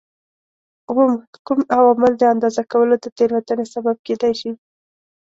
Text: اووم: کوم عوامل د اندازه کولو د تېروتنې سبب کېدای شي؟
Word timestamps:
اووم: 0.89 1.11
کوم 1.45 1.59
عوامل 1.77 2.13
د 2.17 2.23
اندازه 2.33 2.61
کولو 2.71 2.95
د 2.99 3.05
تېروتنې 3.17 3.65
سبب 3.73 3.95
کېدای 4.07 4.33
شي؟ 4.41 4.51